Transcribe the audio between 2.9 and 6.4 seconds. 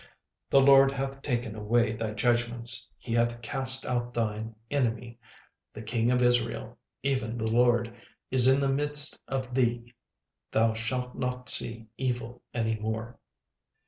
he hath cast out thine enemy: the king of